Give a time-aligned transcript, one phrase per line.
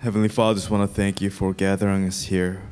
[0.00, 2.62] Heavenly Father, I just want to thank you for gathering us here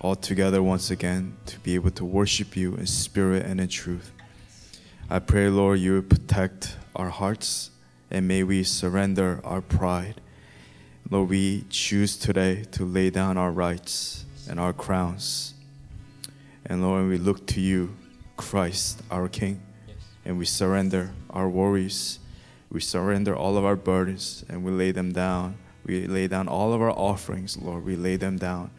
[0.00, 4.12] all together once again to be able to worship you in spirit and in truth.
[5.10, 7.70] I pray, Lord, you protect our hearts
[8.10, 10.22] and may we surrender our pride.
[11.10, 15.52] Lord, we choose today to lay down our rights and our crowns.
[16.64, 17.94] And Lord, we look to you,
[18.38, 19.60] Christ, our King,
[20.24, 22.20] and we surrender our worries.
[22.72, 25.58] We surrender all of our burdens and we lay them down.
[25.84, 27.84] We lay down all of our offerings, Lord.
[27.84, 28.70] We lay them down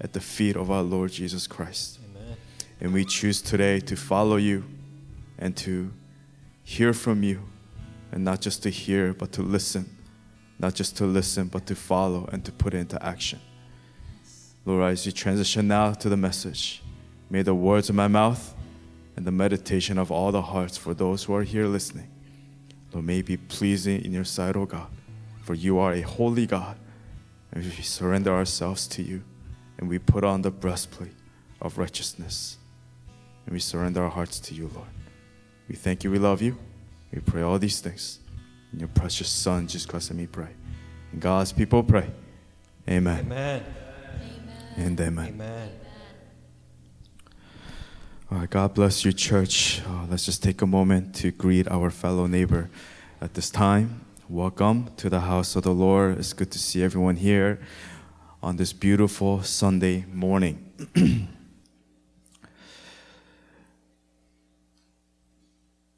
[0.00, 1.98] at the feet of our Lord Jesus Christ.
[2.10, 2.36] Amen.
[2.80, 4.64] And we choose today to follow you
[5.38, 5.92] and to
[6.62, 7.40] hear from you.
[8.12, 9.88] And not just to hear, but to listen.
[10.58, 13.40] Not just to listen, but to follow and to put into action.
[14.66, 16.82] Lord, as you transition now to the message,
[17.30, 18.54] may the words of my mouth
[19.16, 22.08] and the meditation of all the hearts for those who are here listening,
[22.92, 24.88] Lord, may be pleasing in your sight, O God.
[25.50, 26.76] For you are a holy God.
[27.50, 29.24] And we surrender ourselves to you
[29.78, 31.16] and we put on the breastplate
[31.60, 32.56] of righteousness.
[33.46, 34.86] And we surrender our hearts to you, Lord.
[35.68, 36.56] We thank you, we love you.
[37.12, 38.20] We pray all these things.
[38.72, 40.50] In your precious Son, Jesus Christ, and we pray.
[41.10, 42.08] And God's people pray.
[42.88, 43.18] Amen.
[43.18, 43.64] Amen.
[44.76, 45.28] And amen.
[45.30, 45.70] Amen.
[48.30, 49.82] All right, God bless you, church.
[49.84, 52.70] Uh, let's just take a moment to greet our fellow neighbor
[53.20, 54.04] at this time.
[54.30, 56.20] Welcome to the house of the Lord.
[56.20, 57.58] It's good to see everyone here
[58.40, 60.70] on this beautiful Sunday morning.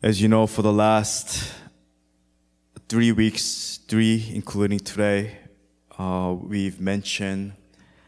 [0.02, 1.52] As you know, for the last
[2.88, 5.36] three weeks, three including today,
[5.98, 7.52] uh, we've mentioned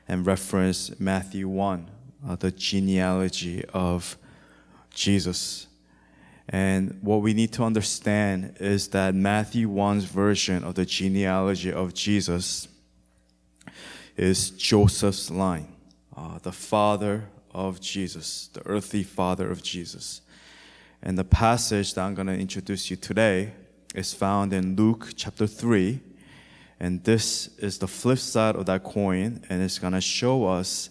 [0.08, 1.90] and referenced Matthew 1,
[2.26, 4.16] uh, the genealogy of
[4.88, 5.66] Jesus.
[6.48, 11.94] And what we need to understand is that Matthew 1's version of the genealogy of
[11.94, 12.68] Jesus
[14.16, 15.68] is Joseph's line,
[16.16, 20.20] uh, the father of Jesus, the earthly father of Jesus.
[21.02, 23.52] And the passage that I'm going to introduce you today
[23.94, 26.00] is found in Luke chapter 3.
[26.80, 30.90] And this is the flip side of that coin, and it's going to show us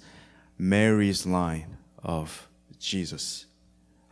[0.58, 2.48] Mary's line of
[2.80, 3.46] Jesus,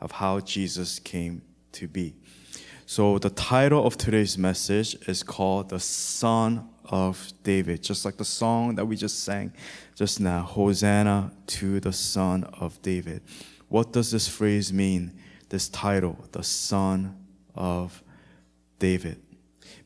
[0.01, 1.41] of how Jesus came
[1.73, 2.15] to be.
[2.85, 8.25] So, the title of today's message is called The Son of David, just like the
[8.25, 9.53] song that we just sang
[9.95, 13.21] just now Hosanna to the Son of David.
[13.69, 15.13] What does this phrase mean?
[15.49, 17.15] This title, The Son
[17.55, 18.03] of
[18.79, 19.21] David.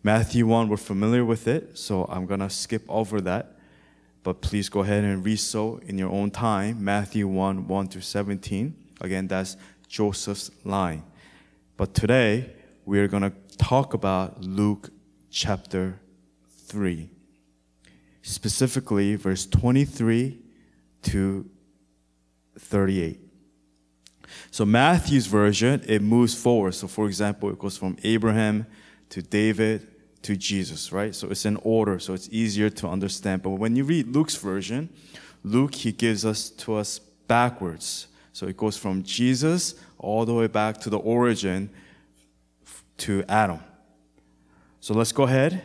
[0.03, 3.57] Matthew 1, we're familiar with it, so I'm going to skip over that.
[4.23, 6.83] But please go ahead and read so in your own time.
[6.83, 8.75] Matthew 1, 1 through 17.
[9.01, 9.57] Again, that's
[9.95, 11.03] Joseph's line.
[11.77, 12.49] But today,
[12.83, 14.89] we're going to talk about Luke
[15.31, 16.01] chapter
[16.67, 17.09] 3.
[18.21, 20.37] Specifically, verse 23
[21.03, 21.49] to
[22.59, 23.21] 38.
[24.51, 26.73] So Matthew's version, it moves forward.
[26.73, 28.65] So for example, it goes from Abraham
[29.11, 29.87] to David
[30.23, 31.15] to Jesus, right?
[31.15, 33.43] So it's in order, so it's easier to understand.
[33.43, 34.89] But when you read Luke's version,
[35.41, 38.07] Luke, he gives us to us backwards.
[38.33, 41.69] So it goes from Jesus all the way back to the origin
[42.97, 43.59] to Adam.
[44.79, 45.61] So let's go ahead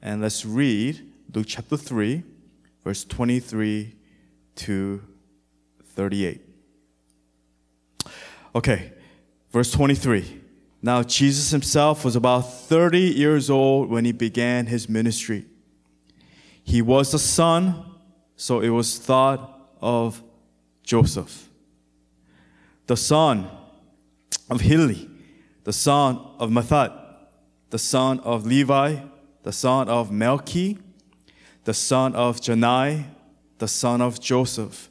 [0.00, 2.22] and let's read Luke chapter 3,
[2.84, 3.94] verse 23
[4.56, 5.02] to
[5.94, 6.40] 38.
[8.54, 8.92] Okay,
[9.50, 10.42] verse 23.
[10.82, 15.46] Now, Jesus himself was about 30 years old when he began his ministry.
[16.62, 17.84] He was the son,
[18.36, 20.22] so it was thought of
[20.82, 21.45] Joseph,
[22.86, 23.48] the son
[24.48, 25.08] of Heli,
[25.64, 26.92] the son of Matthat,
[27.70, 28.96] the son of Levi,
[29.42, 30.78] the son of Melchi,
[31.64, 33.04] the son of Jannai,
[33.58, 34.90] the son of Joseph,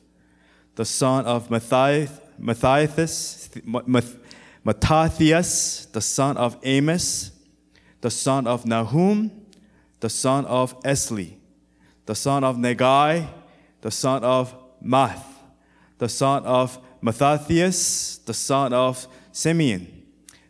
[0.76, 2.20] the son of Matthias,
[4.66, 7.32] Mattathias, the son of Amos,
[8.02, 9.32] the son of Nahum,
[10.00, 11.36] the son of Esli,
[12.06, 13.28] the son of Negai,
[13.82, 15.35] the son of Math,
[15.98, 20.04] the son of Mattathias, the son of Simeon,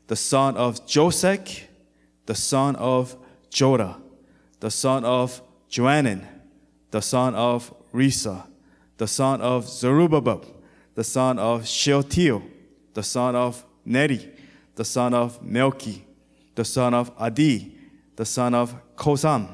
[0.07, 1.63] the son of Josek,
[2.25, 3.15] the son of
[3.49, 3.99] Joda,
[4.59, 6.25] the son of Joanan,
[6.91, 8.47] the son of Rhesa,
[8.97, 10.45] the son of Zerubbabel,
[10.95, 12.41] the son of Shealtiel,
[12.93, 14.31] the son of Neri,
[14.75, 16.01] the son of Melchi,
[16.55, 17.71] the son of Addi,
[18.15, 19.47] the son of Cosam,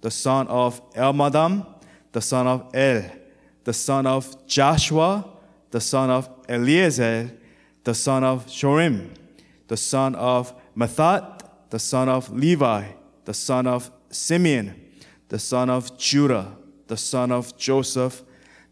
[0.00, 1.66] the son of Elmadam,
[2.12, 3.04] the son of El,
[3.64, 5.24] the son of Joshua,
[5.70, 7.30] the son of Eliezer,
[7.84, 9.10] the son of Shorim,
[9.66, 12.84] the son of Matthat, the son of Levi,
[13.24, 14.74] the son of Simeon,
[15.28, 16.56] the son of Judah,
[16.86, 18.22] the son of Joseph,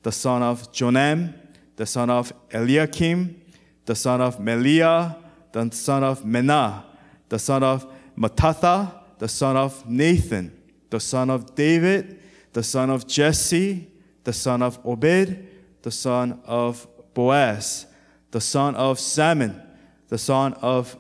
[0.03, 1.35] the son of Jonam,
[1.77, 3.41] the son of Eliakim,
[3.85, 5.17] the son of Meliah,
[5.53, 6.85] the son of Menna,
[7.29, 10.53] the son of Mattatha, the son of Nathan,
[10.91, 12.21] the son of David,
[12.53, 13.91] the son of Jesse,
[14.25, 15.47] the son of Obed,
[15.87, 17.87] the son of Boaz,
[18.33, 19.63] the son of Salmon,
[20.09, 20.97] the son of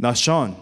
[0.00, 0.56] Nahshon,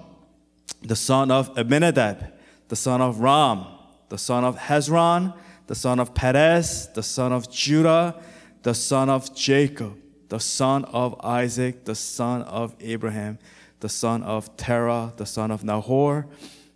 [0.83, 2.33] the son of Amminadab,
[2.67, 3.65] the son of Ram,
[4.09, 5.33] the son of Hezron,
[5.69, 8.21] the son of Perez, the son of Judah,
[8.65, 9.97] the son of Jacob,
[10.29, 13.39] the son of Isaac, the son of Abraham,
[13.79, 16.27] the son of Terah, the son of Nahor,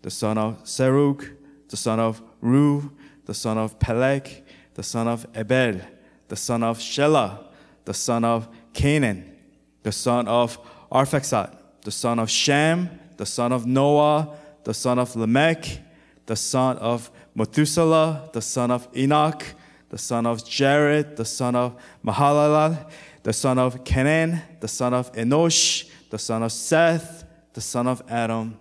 [0.02, 1.36] the son of Serug,
[1.68, 2.92] the son of Reu,
[3.24, 4.44] the son of Peleg,
[4.74, 5.84] the son of Ebed,
[6.32, 7.44] the son of Shelah,
[7.84, 9.36] the son of Canaan,
[9.82, 10.58] the son of
[10.90, 12.88] Arphaxad, the son of Shem,
[13.18, 14.34] the son of Noah,
[14.64, 15.80] the son of Lamech,
[16.24, 19.44] the son of Methuselah, the son of Enoch,
[19.90, 22.90] the son of Jared, the son of Mahalalel,
[23.24, 28.02] the son of Kenan, the son of Enosh, the son of Seth, the son of
[28.08, 28.56] Adam,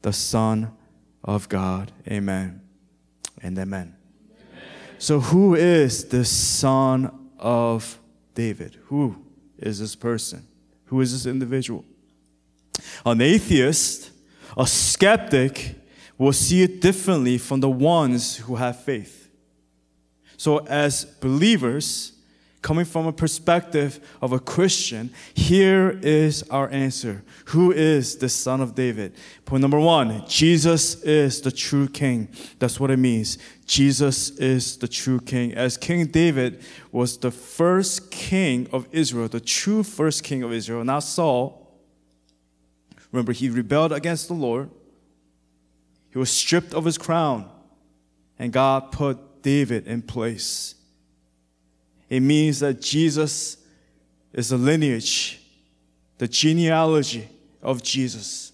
[0.00, 0.74] the son
[1.22, 1.92] of God.
[2.08, 2.62] Amen
[3.42, 3.99] and amen.
[5.00, 7.98] So, who is the son of
[8.34, 8.76] David?
[8.88, 9.16] Who
[9.56, 10.46] is this person?
[10.84, 11.86] Who is this individual?
[13.06, 14.10] An atheist,
[14.58, 15.76] a skeptic,
[16.18, 19.30] will see it differently from the ones who have faith.
[20.36, 22.12] So, as believers,
[22.62, 27.22] coming from a perspective of a Christian, here is our answer.
[27.46, 29.14] Who is the Son of David?
[29.44, 32.28] Point number one Jesus is the true King.
[32.58, 33.38] That's what it means.
[33.66, 35.54] Jesus is the true King.
[35.54, 36.62] As King David
[36.92, 41.56] was the first king of Israel, the true first king of Israel, not Saul.
[43.12, 44.70] Remember, he rebelled against the Lord.
[46.10, 47.48] He was stripped of his crown,
[48.38, 50.74] and God put David in place.
[52.10, 53.56] It means that Jesus
[54.32, 55.40] is the lineage,
[56.18, 57.28] the genealogy
[57.62, 58.52] of Jesus.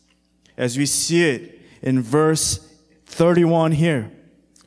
[0.57, 2.73] As we see it in verse
[3.07, 4.11] 31 here,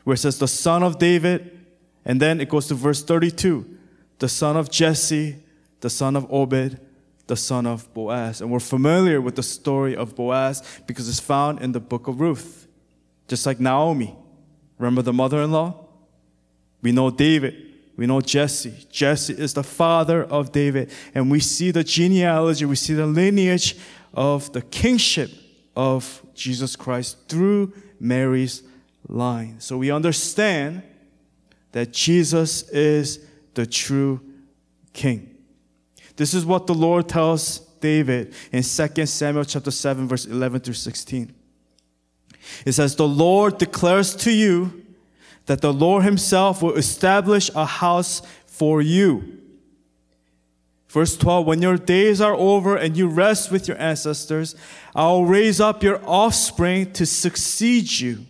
[0.04, 1.58] where it says, the son of David,
[2.04, 3.78] and then it goes to verse 32,
[4.18, 5.36] the son of Jesse,
[5.82, 6.80] the son of Obed,
[7.28, 8.42] the son of Boaz.
[8.42, 12.20] And we're familiar with the story of Boaz because it's found in the book of
[12.20, 12.68] Ruth.
[13.28, 14.16] Just like Naomi.
[14.80, 15.86] Remember the mother in law?
[16.82, 17.69] We know David
[18.00, 18.88] we know Jesse.
[18.90, 20.90] Jesse is the father of David.
[21.14, 23.76] And we see the genealogy, we see the lineage
[24.14, 25.30] of the kingship
[25.76, 28.64] of Jesus Christ through Mary's
[29.10, 29.60] line.
[29.60, 30.82] So we understand
[31.74, 33.20] that Jesus is
[33.54, 34.22] the true
[34.94, 35.36] king.
[36.16, 40.76] This is what the Lord tells David in 2 Samuel chapter 7 verse 11 through
[40.76, 41.34] 16.
[42.66, 44.79] It says, "The Lord declares to you
[45.50, 49.40] that the Lord Himself will establish a house for you.
[50.90, 54.56] Verse 12 When your days are over and you rest with your ancestors,
[54.94, 58.28] I'll raise up your offspring to succeed you,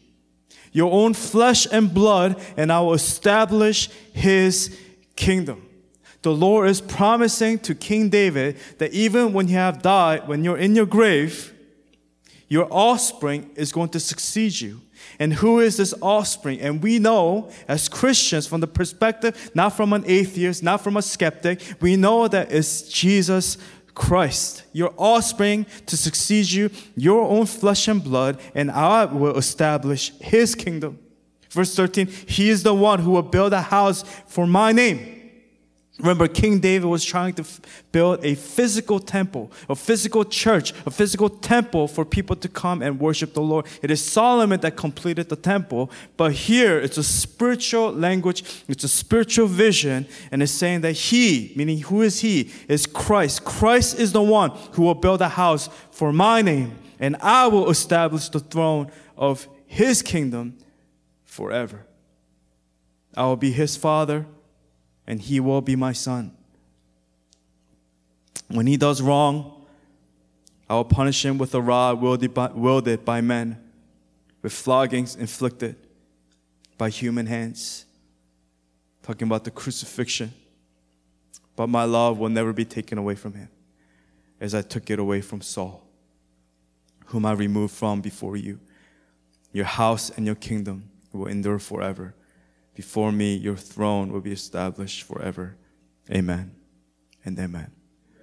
[0.71, 4.79] your own flesh and blood, and I will establish His
[5.17, 5.67] kingdom.
[6.21, 10.57] The Lord is promising to King David that even when you have died, when you're
[10.57, 11.53] in your grave,
[12.47, 14.79] your offspring is going to succeed you.
[15.19, 16.61] And who is this offspring?
[16.61, 21.01] And we know as Christians, from the perspective, not from an atheist, not from a
[21.01, 23.57] skeptic, we know that it's Jesus
[23.95, 30.11] Christ, your offspring to succeed you, your own flesh and blood, and I will establish
[30.19, 30.99] his kingdom.
[31.49, 35.18] Verse 13, he is the one who will build a house for my name
[35.99, 37.59] Remember, King David was trying to f-
[37.91, 43.01] build a physical temple, a physical church, a physical temple for people to come and
[43.01, 43.65] worship the Lord.
[43.81, 48.87] It is Solomon that completed the temple, but here it's a spiritual language, it's a
[48.87, 53.43] spiritual vision, and it's saying that He, meaning who is He, is Christ.
[53.43, 57.69] Christ is the one who will build a house for my name, and I will
[57.69, 60.57] establish the throne of His kingdom
[61.25, 61.85] forever.
[63.17, 64.25] I will be His father
[65.09, 66.31] and he will be my son.
[68.47, 69.65] When he does wrong,
[70.69, 73.57] I will punish him with a rod wielded by, wielded by men,
[74.43, 75.75] with floggings inflicted
[76.77, 77.85] by human hands.
[79.01, 80.31] Talking about the crucifixion.
[81.55, 83.49] But my love will never be taken away from him,
[84.39, 85.83] as I took it away from Saul,
[87.07, 88.59] whom I removed from before you.
[89.51, 92.13] Your house and your kingdom will endure forever.
[92.79, 95.57] Before me, your throne will be established forever.
[96.09, 96.55] Amen
[97.25, 97.73] and amen.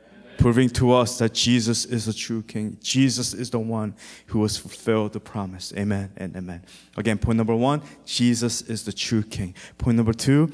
[0.00, 0.36] amen.
[0.38, 2.78] proving to us that Jesus is the true King.
[2.80, 3.94] Jesus is the one
[4.28, 5.74] who has fulfilled the promise.
[5.76, 6.64] Amen and amen.
[6.96, 9.54] Again, point number one Jesus is the true King.
[9.76, 10.50] Point number two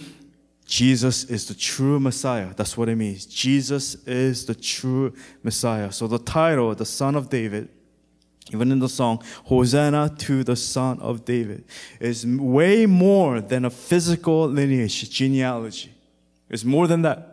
[0.66, 2.54] Jesus is the true Messiah.
[2.56, 3.24] That's what it means.
[3.24, 5.92] Jesus is the true Messiah.
[5.92, 7.68] So the title, the Son of David,
[8.52, 11.64] even in the song, Hosanna to the Son of David,
[12.00, 15.92] is way more than a physical lineage, genealogy.
[16.50, 17.28] It's more than that.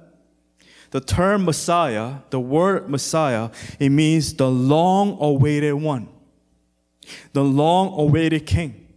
[0.91, 3.49] The term Messiah, the word Messiah,
[3.79, 6.07] it means the long awaited one,
[7.33, 8.87] the long awaited king,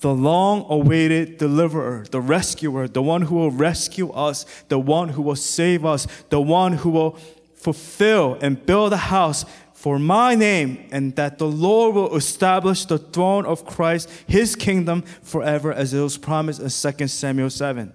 [0.00, 5.22] the long awaited deliverer, the rescuer, the one who will rescue us, the one who
[5.22, 7.18] will save us, the one who will
[7.54, 9.46] fulfill and build a house
[9.84, 15.02] for my name, and that the Lord will establish the throne of Christ, his kingdom
[15.20, 17.92] forever, as it was promised in 2 Samuel 7.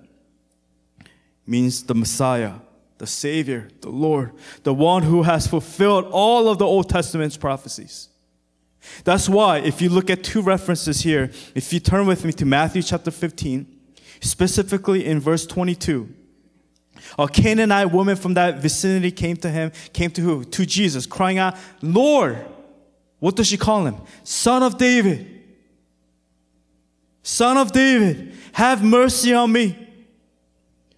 [1.48, 2.60] Means the Messiah
[3.00, 8.10] the Savior, the Lord, the one who has fulfilled all of the Old Testament's prophecies.
[9.04, 12.46] That's why, if you look at two references here, if you turn with me to
[12.46, 13.66] Matthew chapter 15,
[14.22, 16.14] specifically in verse 22,
[17.18, 20.44] a Canaanite woman from that vicinity came to him, came to who?
[20.44, 22.46] To Jesus, crying out, Lord,
[23.20, 23.98] what does she call him?
[24.24, 25.42] Son of David.
[27.24, 29.88] Son of David, have mercy on me.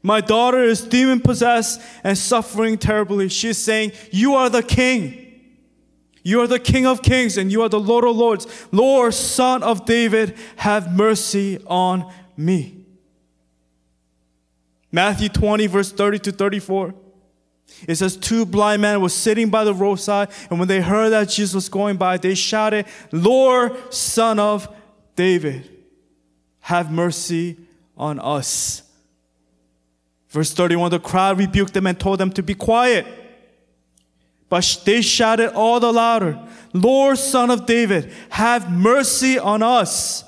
[0.04, 3.30] My daughter is demon possessed and suffering terribly.
[3.30, 5.22] She's saying, You are the king.
[6.24, 8.48] You are the king of kings and you are the Lord of lords.
[8.72, 12.81] Lord, son of David, have mercy on me.
[14.92, 16.94] Matthew 20, verse 30 to 34.
[17.88, 21.30] It says, Two blind men were sitting by the roadside, and when they heard that
[21.30, 24.74] Jesus was going by, they shouted, Lord, son of
[25.16, 25.70] David,
[26.62, 27.58] have mercy
[27.98, 28.84] on us.
[30.30, 33.06] Verse 31 the crowd rebuked them and told them to be quiet.
[34.50, 36.40] But they shouted all the louder,
[36.74, 40.26] Lord, son of David, have mercy on us.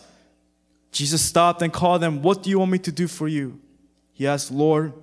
[0.92, 3.60] Jesus stopped and called them, What do you want me to do for you?
[4.14, 4.94] He asked, Lord.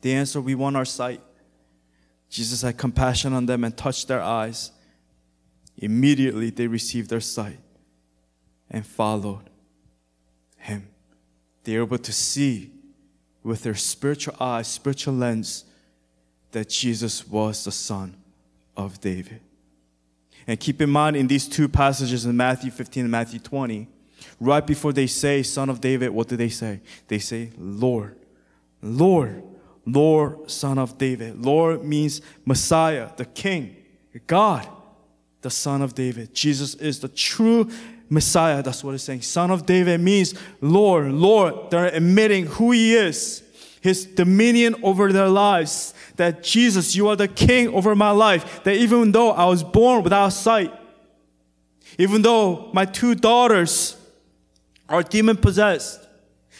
[0.00, 1.20] They answer, We want our sight.
[2.28, 4.72] Jesus had compassion on them and touched their eyes.
[5.76, 7.58] Immediately they received their sight
[8.70, 9.50] and followed
[10.56, 10.88] him.
[11.64, 12.70] They were able to see
[13.42, 15.64] with their spiritual eyes, spiritual lens,
[16.52, 18.16] that Jesus was the Son
[18.76, 19.40] of David.
[20.46, 23.88] And keep in mind in these two passages in Matthew 15 and Matthew 20,
[24.42, 26.80] right before they say Son of David, what do they say?
[27.08, 28.16] They say, Lord,
[28.82, 29.42] Lord,
[29.86, 31.44] Lord, Son of David.
[31.44, 33.76] Lord means Messiah, the King,
[34.26, 34.68] God,
[35.40, 36.34] the Son of David.
[36.34, 37.70] Jesus is the true
[38.08, 38.62] Messiah.
[38.62, 39.22] That's what it's saying.
[39.22, 41.70] Son of David means Lord, Lord.
[41.70, 43.42] They're admitting who He is,
[43.80, 45.94] His dominion over their lives.
[46.16, 48.62] That Jesus, you are the King over my life.
[48.64, 50.72] That even though I was born without sight,
[51.98, 53.96] even though my two daughters
[54.92, 56.06] are demon possessed,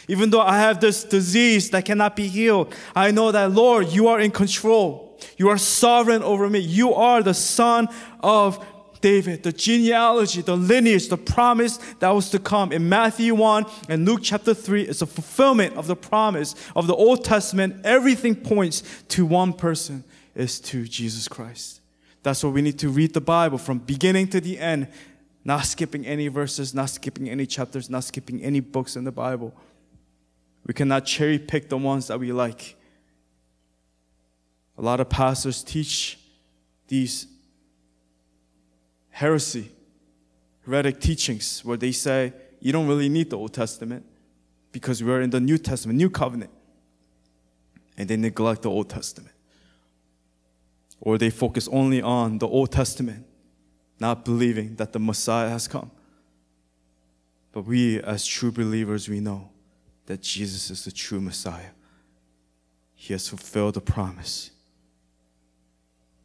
[0.07, 4.07] even though I have this disease that cannot be healed, I know that Lord, you
[4.07, 5.17] are in control.
[5.37, 6.59] You are sovereign over me.
[6.59, 7.87] You are the Son
[8.19, 8.65] of
[8.99, 12.71] David, the genealogy, the lineage, the promise that was to come.
[12.71, 16.95] In Matthew 1 and Luke chapter 3, is a fulfillment of the promise of the
[16.95, 17.85] Old Testament.
[17.85, 20.03] Everything points to one person,
[20.35, 21.81] is to Jesus Christ.
[22.23, 24.87] That's why we need to read the Bible from beginning to the end,
[25.45, 29.53] not skipping any verses, not skipping any chapters, not skipping any books in the Bible.
[30.65, 32.75] We cannot cherry pick the ones that we like.
[34.77, 36.17] A lot of pastors teach
[36.87, 37.27] these
[39.09, 39.69] heresy,
[40.65, 44.05] heretic teachings where they say you don't really need the Old Testament
[44.71, 46.51] because we're in the New Testament, New Covenant.
[47.97, 49.35] And they neglect the Old Testament.
[50.99, 53.25] Or they focus only on the Old Testament,
[54.03, 55.89] not believing that the Messiah has come.
[57.53, 59.49] But we, as true believers, we know
[60.07, 61.71] that Jesus is the true Messiah.
[62.95, 64.51] He has fulfilled the promise.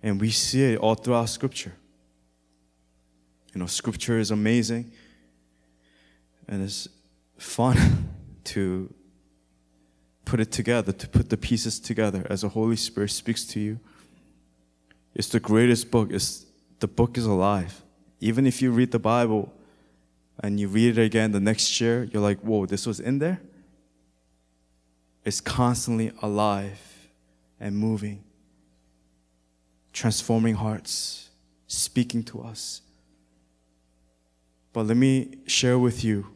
[0.03, 1.75] And we see it all throughout Scripture.
[3.55, 4.91] You know, scripture is amazing
[6.49, 6.89] and it's
[7.37, 7.77] fun
[8.55, 8.93] to
[10.25, 13.79] put it together, to put the pieces together as the Holy Spirit speaks to you.
[15.15, 16.11] It's the greatest book.
[16.11, 16.48] It's,
[16.81, 17.83] the book is alive.
[18.21, 19.53] Even if you read the Bible
[20.41, 23.41] and you read it again the next year, you're like, whoa, this was in there?
[25.25, 26.81] It's constantly alive
[27.61, 28.25] and moving,
[29.93, 31.29] transforming hearts,
[31.67, 32.83] speaking to us.
[34.73, 36.27] But let me share with you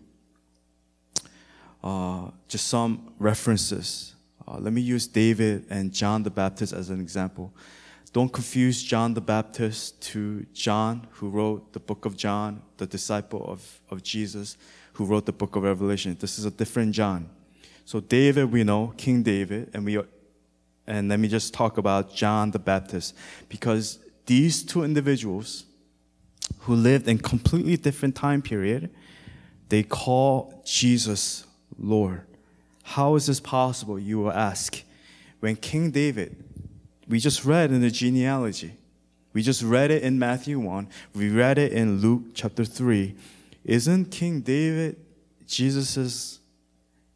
[1.83, 4.15] uh, just some references.
[4.47, 7.53] Uh, let me use David and John the Baptist as an example.
[8.13, 13.45] Don't confuse John the Baptist to John, who wrote the book of John, the disciple
[13.47, 14.59] of, of Jesus,
[14.95, 16.17] who wrote the book of Revelation.
[16.21, 17.31] This is a different John.
[17.87, 19.99] So David, we know, King David, and we
[20.87, 23.15] and let me just talk about John the Baptist
[23.49, 25.65] because these two individuals
[26.61, 28.91] who lived in completely different time period,
[29.69, 31.47] they call Jesus
[31.79, 32.23] Lord.
[32.83, 34.83] How is this possible, you will ask?
[35.41, 36.37] When King David,
[37.13, 38.73] we just read in the genealogy,
[39.35, 43.15] we just read it in Matthew 1, we read it in Luke chapter 3.
[43.67, 44.97] Isn't King David
[45.47, 46.41] Jesus'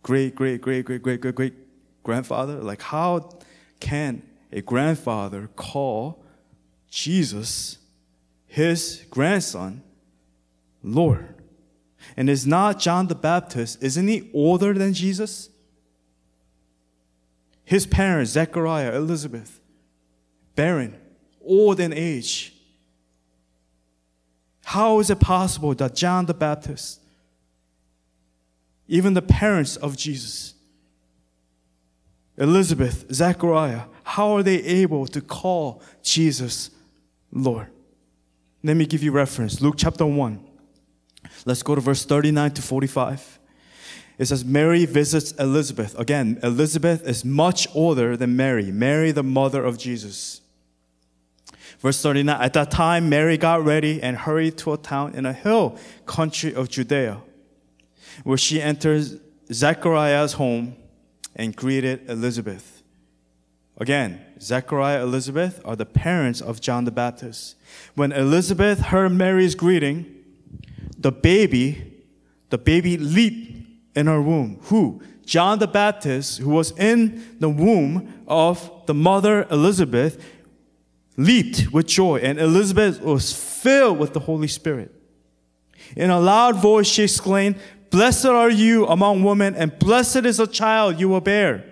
[0.02, 1.54] great, great, great, great, great, great, great
[2.02, 2.56] grandfather?
[2.56, 3.38] Like, how
[3.80, 4.22] can
[4.52, 6.22] a grandfather call
[6.90, 7.78] Jesus,
[8.46, 9.82] his grandson,
[10.82, 11.36] Lord?
[12.18, 15.48] And is not John the Baptist, isn't he older than Jesus?
[17.64, 19.58] His parents, Zechariah, Elizabeth,
[20.56, 20.96] barren,
[21.44, 22.52] old in age.
[24.64, 27.00] How is it possible that John the Baptist,
[28.88, 30.54] even the parents of Jesus,
[32.36, 36.70] Elizabeth, Zechariah, how are they able to call Jesus
[37.32, 37.68] Lord?
[38.62, 39.60] Let me give you reference.
[39.60, 40.44] Luke chapter 1.
[41.44, 43.38] Let's go to verse 39 to 45.
[44.18, 45.98] It says, Mary visits Elizabeth.
[45.98, 50.40] Again, Elizabeth is much older than Mary, Mary, the mother of Jesus.
[51.86, 55.32] Verse 39 At that time, Mary got ready and hurried to a town in a
[55.32, 57.20] hill country of Judea,
[58.24, 59.20] where she entered
[59.52, 60.74] Zechariah's home
[61.36, 62.82] and greeted Elizabeth.
[63.78, 67.54] Again, Zechariah and Elizabeth are the parents of John the Baptist.
[67.94, 70.12] When Elizabeth heard Mary's greeting,
[70.98, 72.02] the baby,
[72.50, 73.64] the baby leaped
[73.94, 74.58] in her womb.
[74.62, 75.02] Who?
[75.24, 80.20] John the Baptist, who was in the womb of the mother Elizabeth,
[81.16, 84.92] leaped with joy, and Elizabeth was filled with the Holy Spirit.
[85.96, 87.56] In a loud voice, she exclaimed,
[87.90, 91.64] Blessed are you among women, and blessed is the child you will bear.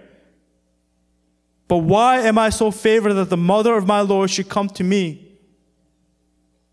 [1.68, 4.84] But why am I so favored that the mother of my Lord should come to
[4.84, 5.36] me?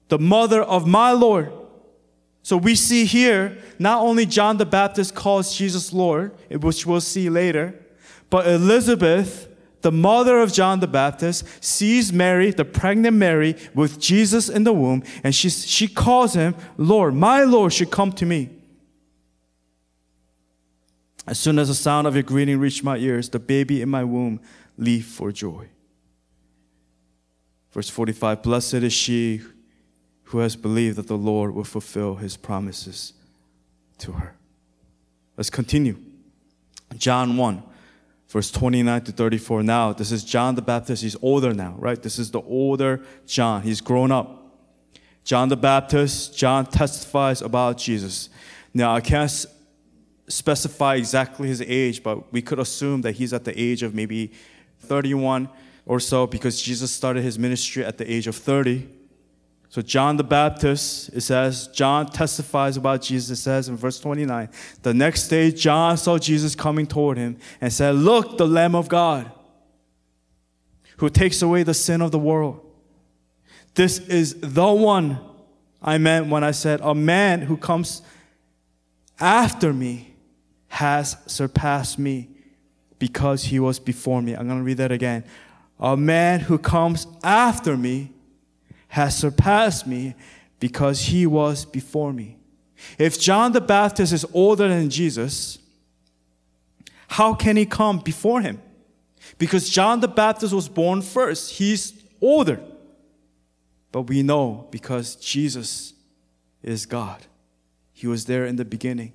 [0.10, 1.52] The mother of my Lord.
[2.44, 7.30] So we see here, not only John the Baptist calls Jesus Lord, which we'll see
[7.30, 7.76] later,
[8.30, 9.48] but Elizabeth,
[9.82, 14.74] the mother of John the Baptist, sees Mary, the pregnant Mary, with Jesus in the
[14.74, 17.16] womb, and she, she calls him Lord.
[17.16, 18.50] My Lord should come to me.
[21.28, 24.04] As soon as the sound of your greeting reached my ears, the baby in my
[24.04, 24.40] womb
[24.78, 25.68] leaped for joy.
[27.72, 29.42] Verse 45 Blessed is she
[30.26, 33.14] who has believed that the Lord will fulfill his promises
[34.00, 34.36] to her.
[35.38, 35.98] Let's continue.
[36.98, 37.64] John 1,
[38.32, 39.62] verse 29 to 34.
[39.64, 41.04] Now, this is John the Baptist.
[41.04, 42.02] He's older now, right?
[42.02, 43.62] This is the older John.
[43.62, 44.38] He's grown up.
[45.26, 48.30] John the Baptist, John testifies about Jesus.
[48.74, 49.46] Now, I can't
[50.30, 54.32] specify exactly his age, but we could assume that he's at the age of maybe
[54.80, 55.50] 31
[55.86, 58.88] or so because Jesus started his ministry at the age of 30.
[59.72, 63.40] So, John the Baptist, it says, John testifies about Jesus.
[63.40, 64.50] It says in verse 29
[64.82, 68.90] The next day, John saw Jesus coming toward him and said, Look, the Lamb of
[68.90, 69.32] God
[70.98, 72.60] who takes away the sin of the world.
[73.74, 75.20] This is the one
[75.82, 78.02] I meant when I said, A man who comes
[79.22, 80.14] after me
[80.68, 82.28] has surpassed me
[83.00, 84.36] because he was before me.
[84.36, 85.24] I'm going to read that again.
[85.80, 88.12] A man who comes after me
[88.92, 90.16] has surpassed me
[90.60, 92.38] because he was before me.
[92.98, 95.60] If John the Baptist is older than Jesus,
[97.08, 98.62] how can he come before him?
[99.38, 102.60] Because John the Baptist was born first, he's older.
[103.94, 105.94] But we know because Jesus
[106.62, 107.26] is God.
[107.94, 109.14] He was there in the beginning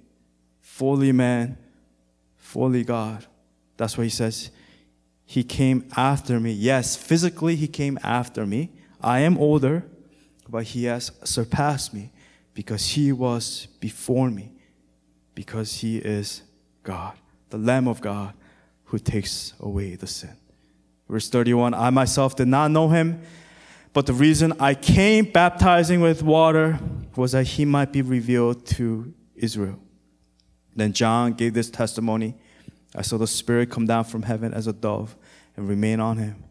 [0.63, 1.57] fully man,
[2.37, 3.27] fully God.
[3.77, 4.51] That's why he says,
[5.25, 6.53] He came after me.
[6.53, 8.71] Yes, physically, He came after me.
[9.07, 9.85] I am older,
[10.49, 12.11] but He has surpassed me
[12.55, 14.53] because He was before me,
[15.35, 16.43] because He is
[16.83, 17.15] God,
[17.51, 18.35] the Lamb of God
[18.87, 20.37] who takes away the sin.
[21.09, 23.23] Verse 31 I myself did not know Him.
[23.93, 26.79] But the reason I came baptizing with water
[27.17, 29.81] was that he might be revealed to Israel.
[30.75, 32.35] Then John gave this testimony
[32.95, 35.17] I saw the Spirit come down from heaven as a dove
[35.57, 36.45] and remain on him.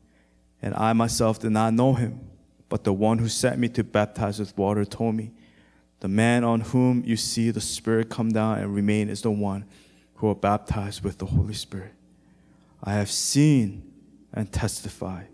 [0.60, 2.20] And I myself did not know him,
[2.76, 5.32] but the one who sent me to baptize with water told me,
[6.02, 9.64] The man on whom you see the Spirit come down and remain is the one
[10.16, 11.94] who will baptize with the Holy Spirit.
[12.84, 13.90] I have seen
[14.34, 15.30] and testified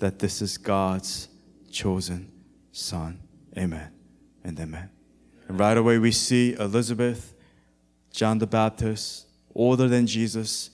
[0.00, 1.28] that this is God's
[1.70, 2.32] chosen
[2.72, 3.20] son.
[3.56, 3.92] Amen
[4.42, 4.90] and amen.
[5.46, 7.34] And right away we see Elizabeth,
[8.10, 10.70] John the Baptist, older than Jesus,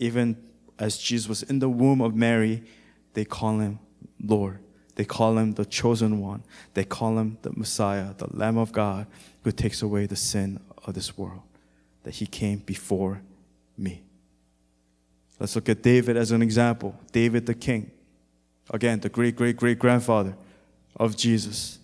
[0.00, 0.36] even
[0.76, 2.64] as Jesus was in the womb of Mary,
[3.14, 3.78] they call him
[4.20, 4.58] Lord.
[4.94, 6.42] They call him the chosen one.
[6.74, 9.06] They call him the Messiah, the Lamb of God
[9.42, 11.42] who takes away the sin of this world.
[12.04, 13.22] That he came before
[13.78, 14.02] me.
[15.38, 16.94] Let's look at David as an example.
[17.10, 17.90] David the king.
[18.70, 20.36] Again, the great great great grandfather
[20.96, 21.78] of Jesus.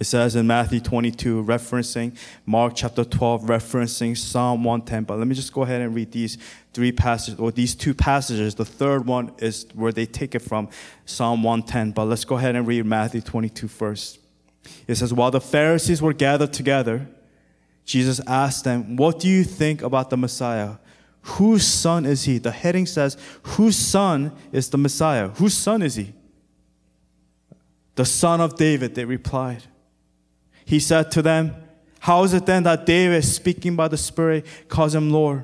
[0.00, 5.04] It says in Matthew 22, referencing Mark chapter 12, referencing Psalm 110.
[5.04, 6.38] But let me just go ahead and read these
[6.72, 8.54] three passages, or these two passages.
[8.54, 10.70] The third one is where they take it from,
[11.04, 11.90] Psalm 110.
[11.90, 14.20] But let's go ahead and read Matthew 22 first.
[14.86, 17.06] It says, While the Pharisees were gathered together,
[17.84, 20.76] Jesus asked them, What do you think about the Messiah?
[21.22, 22.38] Whose son is he?
[22.38, 25.28] The heading says, Whose son is the Messiah?
[25.28, 26.14] Whose son is he?
[27.96, 29.64] The son of David, they replied.
[30.70, 31.56] He said to them,
[31.98, 35.42] How is it then that David, speaking by the Spirit, calls him Lord?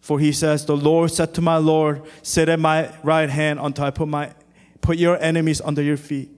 [0.00, 3.84] For he says, The Lord said to my Lord, Sit at my right hand until
[3.84, 4.32] I put, my,
[4.80, 6.30] put your enemies under your feet.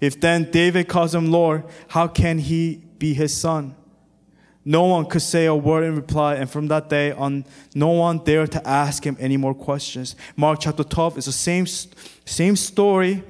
[0.00, 3.76] If then David calls him Lord, how can he be his son?
[4.64, 8.24] No one could say a word in reply, and from that day on, no one
[8.24, 10.16] dared to ask him any more questions.
[10.34, 13.22] Mark chapter 12 is the same, same story,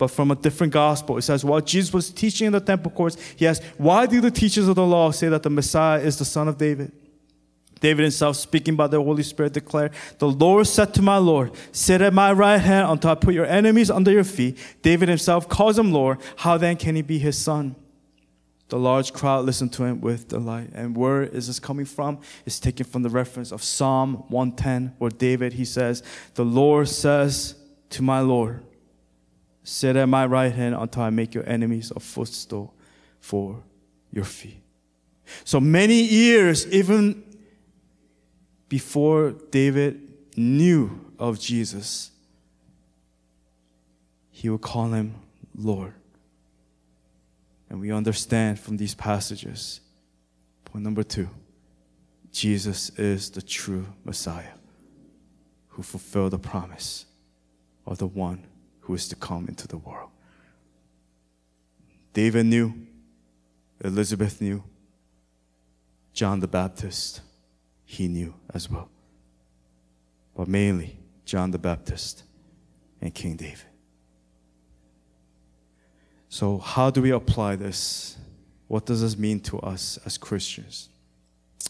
[0.00, 1.18] but from a different gospel.
[1.18, 4.30] It says, while Jesus was teaching in the temple courts, he asked, Why do the
[4.30, 6.90] teachers of the law say that the Messiah is the son of David?
[7.80, 12.00] David himself, speaking by the Holy Spirit, declared, The Lord said to my Lord, Sit
[12.00, 14.56] at my right hand until I put your enemies under your feet.
[14.80, 16.16] David himself calls him Lord.
[16.36, 17.76] How then can he be his son?
[18.70, 20.70] The large crowd listened to him with delight.
[20.72, 22.20] And where is this coming from?
[22.46, 26.02] It's taken from the reference of Psalm 110, where David, he says,
[26.36, 27.54] The Lord says
[27.90, 28.62] to my Lord,
[29.70, 32.74] Sit at my right hand until I make your enemies a footstool
[33.20, 33.62] for
[34.10, 34.60] your feet.
[35.44, 37.22] So many years, even
[38.68, 42.10] before David knew of Jesus,
[44.32, 45.14] he would call him
[45.54, 45.94] Lord.
[47.68, 49.82] And we understand from these passages.
[50.64, 51.28] Point number two
[52.32, 54.56] Jesus is the true Messiah
[55.68, 57.06] who fulfilled the promise
[57.86, 58.48] of the one
[58.90, 60.10] who is to come into the world.
[62.12, 62.74] David knew,
[63.84, 64.64] Elizabeth knew,
[66.12, 67.20] John the Baptist,
[67.84, 68.88] he knew as well.
[70.34, 72.24] But mainly, John the Baptist
[73.00, 73.70] and King David.
[76.28, 78.16] So, how do we apply this?
[78.66, 80.88] What does this mean to us as Christians?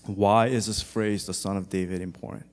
[0.07, 2.47] Why is this phrase, the Son of David, important?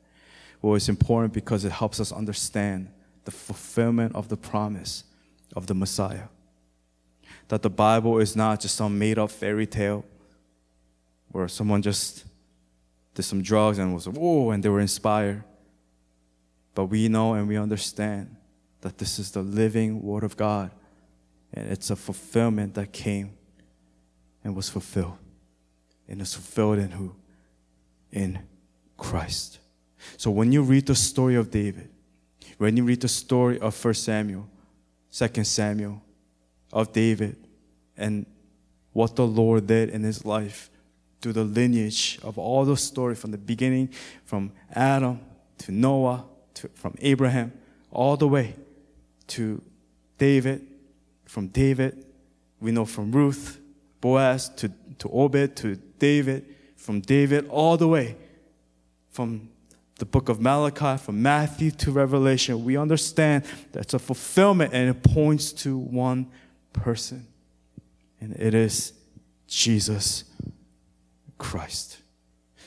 [0.61, 2.89] Well, it's important because it helps us understand
[3.27, 5.03] the fulfillment of the promise
[5.53, 6.29] of the Messiah.
[7.49, 10.05] That the Bible is not just some made up fairy tale
[11.33, 12.23] where someone just
[13.15, 15.43] did some drugs and was, whoa, and they were inspired.
[16.73, 18.33] But we know and we understand
[18.79, 20.71] that this is the living Word of God.
[21.53, 23.31] And it's a fulfillment that came
[24.41, 25.17] and was fulfilled.
[26.07, 27.13] And it's fulfilled in who?
[28.09, 28.39] In
[28.95, 29.59] Christ.
[30.15, 31.89] So when you read the story of David,
[32.57, 34.47] when you read the story of 1 Samuel,
[35.11, 36.01] 2 Samuel,
[36.73, 37.37] of David,
[37.95, 38.25] and
[38.93, 40.69] what the Lord did in his life
[41.21, 43.89] through the lineage of all those stories from the beginning,
[44.25, 45.19] from Adam
[45.59, 47.53] to Noah, to, from Abraham,
[47.91, 48.55] all the way
[49.27, 49.61] to
[50.17, 50.65] David,
[51.25, 52.05] from David,
[52.59, 53.59] we know from Ruth,
[54.01, 58.15] Boaz to, to Obed to David, from David all the way
[59.09, 59.49] from
[59.97, 64.89] the book of Malachi, from Matthew to Revelation, we understand that it's a fulfillment and
[64.89, 66.27] it points to one
[66.71, 67.27] person.
[68.21, 68.93] And it is
[69.47, 70.25] Jesus
[71.37, 71.97] Christ.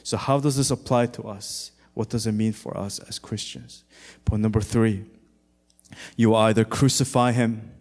[0.03, 1.73] So, how does this apply to us?
[1.95, 3.85] What does it mean for us as Christians?
[4.25, 5.05] Point number three
[6.16, 7.73] you either crucify him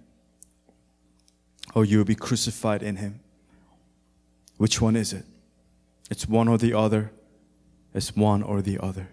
[1.75, 3.19] or you will be crucified in him.
[4.57, 5.25] Which one is it?
[6.09, 7.12] It's one or the other.
[7.93, 9.09] It's one or the other.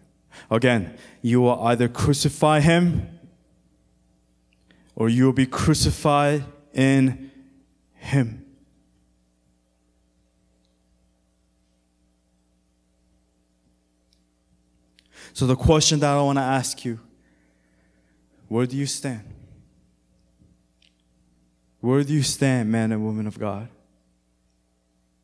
[0.51, 3.09] Again, you will either crucify him
[4.95, 7.31] or you will be crucified in
[7.95, 8.45] him.
[15.33, 16.99] So, the question that I want to ask you
[18.49, 19.23] where do you stand?
[21.81, 23.69] Where do you stand, man and woman of God?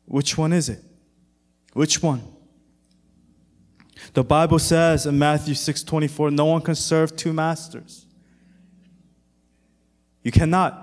[0.05, 0.83] Which one is it?
[1.73, 2.32] Which one?
[4.13, 8.05] The Bible says in Matthew 6:24, no one can serve two masters.
[10.23, 10.79] You cannot.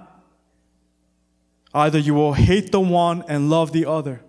[1.73, 4.21] Either you will hate the one and love the other.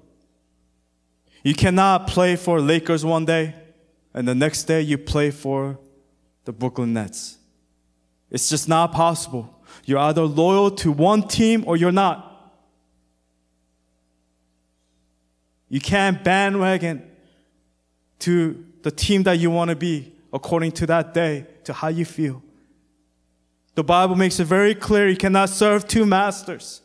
[1.44, 3.56] You cannot play for Lakers one day
[4.14, 5.80] and the next day you play for
[6.46, 7.38] the Brooklyn Nets.
[8.30, 9.64] It's just not possible.
[9.86, 12.28] You're either loyal to one team or you're not.
[15.70, 17.10] You can't bandwagon
[18.20, 22.06] to the team that you want to be according to that day, to how you
[22.06, 22.42] feel.
[23.76, 26.82] The Bible makes it very clear you cannot serve two masters.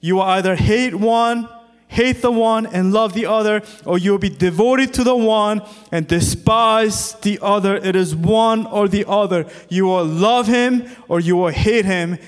[0.00, 1.48] You will either hate one,
[1.88, 5.62] hate the one, and love the other, or you will be devoted to the one
[5.92, 7.76] and despise the other.
[7.76, 9.46] It is one or the other.
[9.68, 12.18] You will love him or you will hate him,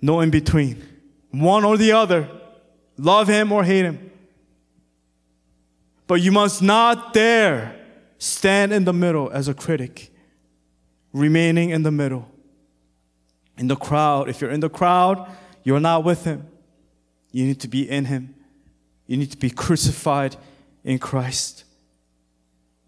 [0.00, 0.86] no in between.
[1.30, 2.28] One or the other.
[2.96, 4.10] Love him or hate him.
[6.06, 7.79] But you must not dare
[8.20, 10.12] stand in the middle as a critic,
[11.12, 12.30] remaining in the middle.
[13.58, 15.28] In the crowd, if you're in the crowd,
[15.64, 16.46] you're not with him.
[17.32, 18.34] You need to be in Him.
[19.06, 20.36] You need to be crucified
[20.84, 21.64] in Christ.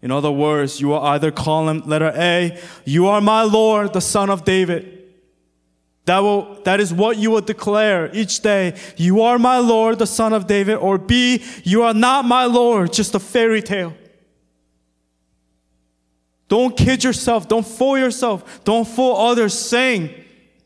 [0.01, 4.29] In other words, you are either him letter A, you are my Lord, the son
[4.29, 4.99] of David.
[6.05, 8.77] That will, that is what you will declare each day.
[8.97, 10.75] You are my Lord, the son of David.
[10.75, 13.93] Or B, you are not my Lord, just a fairy tale.
[16.53, 17.47] Don't kid yourself.
[17.47, 18.63] Don't fool yourself.
[18.63, 20.13] Don't fool others saying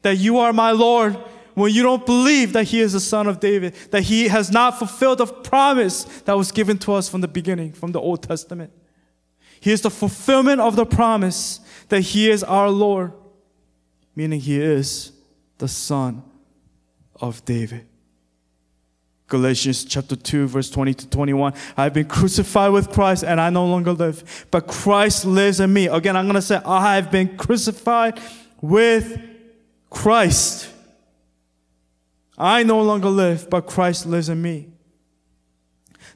[0.01, 1.15] that you are my Lord
[1.53, 4.77] when you don't believe that he is the son of David, that he has not
[4.77, 8.73] fulfilled the promise that was given to us from the beginning, from the Old Testament.
[9.61, 13.13] He is the fulfillment of the promise that he is our Lord,
[14.13, 15.13] meaning he is
[15.57, 16.21] the son
[17.15, 17.86] of David.
[19.27, 21.53] Galatians chapter 2, verse 20 to 21.
[21.75, 25.87] I've been crucified with Christ and I no longer live, but Christ lives in me.
[25.87, 28.19] Again, I'm going to say, I have been crucified
[28.61, 29.19] with
[29.89, 30.69] Christ.
[32.37, 34.69] I no longer live, but Christ lives in me.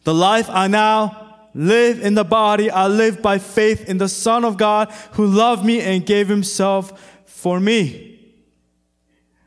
[0.03, 4.45] The life I now live in the body, I live by faith in the Son
[4.45, 8.10] of God who loved me and gave himself for me.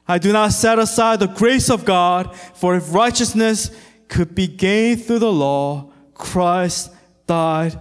[0.06, 3.70] I do not set aside the grace of God, for if righteousness
[4.08, 6.92] could be gained through the law, Christ
[7.26, 7.78] died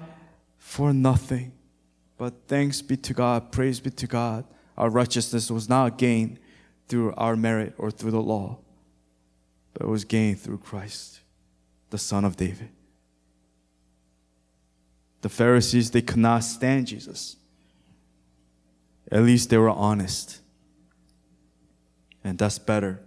[0.57, 1.51] for nothing.
[2.17, 4.45] But thanks be to God, praise be to God,
[4.77, 6.39] our righteousness was not gained
[6.87, 8.59] through our merit or through the law
[9.73, 11.19] but it was gained through Christ,
[11.89, 12.69] the Son of David.
[15.21, 17.37] The Pharisees, they could not stand Jesus.
[19.11, 20.39] At least they were honest.
[22.23, 23.01] And that's better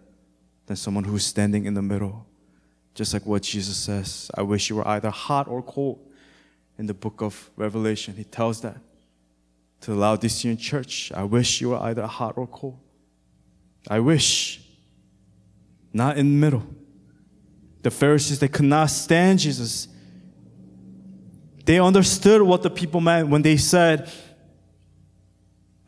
[0.66, 2.26] than someone who's standing in the middle.
[2.94, 6.00] Just like what Jesus says I wish you were either hot or cold.
[6.78, 8.76] In the book of Revelation, he tells that
[9.80, 11.10] to the Laodicean church.
[11.14, 12.78] I wish you were either hot or cold.
[13.88, 14.60] I wish
[15.92, 16.66] not in the middle.
[17.82, 19.88] The Pharisees, they could not stand Jesus.
[21.64, 24.10] They understood what the people meant when they said,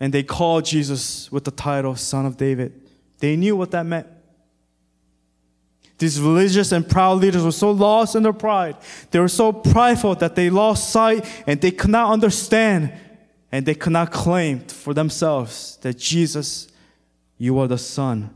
[0.01, 2.88] and they called Jesus with the title Son of David.
[3.19, 4.07] They knew what that meant.
[5.99, 8.77] These religious and proud leaders were so lost in their pride.
[9.11, 12.93] They were so prideful that they lost sight and they could not understand
[13.51, 16.69] and they could not claim for themselves that Jesus,
[17.37, 18.35] you are the Son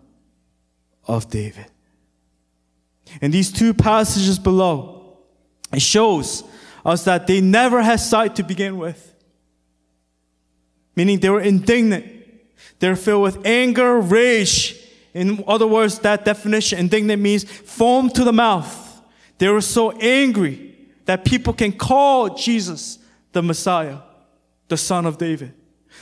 [1.07, 1.67] of David.
[3.21, 5.19] In these two passages below,
[5.73, 6.43] it shows
[6.85, 9.15] us that they never had sight to begin with.
[10.97, 12.22] Meaning they were indignant.
[12.83, 14.77] They're filled with anger, rage.
[15.15, 19.01] In other words, that definition, indignant means foam to the mouth.
[19.39, 22.99] They were so angry that people can call Jesus
[23.31, 23.99] the Messiah,
[24.67, 25.55] the Son of David.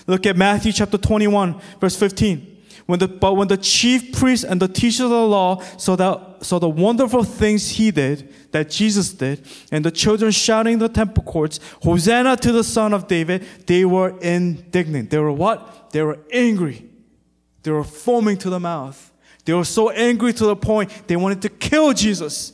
[0.06, 2.62] Look at Matthew chapter 21, verse 15.
[2.86, 6.38] When the, but when the chief priests and the teachers of the law saw, that,
[6.46, 10.88] saw the wonderful things he did, that Jesus did, and the children shouting in the
[10.88, 15.10] temple courts, Hosanna to the Son of David, they were indignant.
[15.10, 15.76] They were what?
[15.90, 16.88] They were angry.
[17.62, 19.12] They were foaming to the mouth.
[19.44, 22.52] They were so angry to the point they wanted to kill Jesus.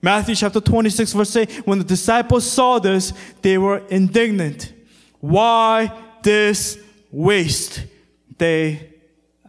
[0.00, 4.72] Matthew chapter 26, verse 8 When the disciples saw this, they were indignant.
[5.20, 5.92] Why
[6.22, 6.78] this
[7.10, 7.86] waste?
[8.36, 8.90] they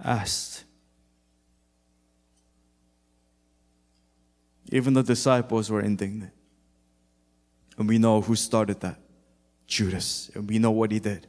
[0.03, 0.63] asked.
[4.71, 6.31] Even the disciples were indignant.
[7.77, 8.99] And we know who started that
[9.67, 10.31] Judas.
[10.35, 11.27] And we know what he did.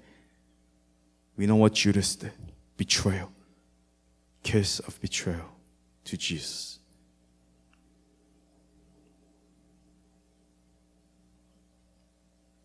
[1.37, 2.33] We know what Judas did
[2.77, 3.33] betrayal,
[4.43, 5.51] kiss of betrayal
[6.05, 6.79] to Jesus.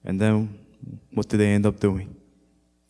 [0.04, 0.60] And then
[1.14, 2.16] what did they end up doing?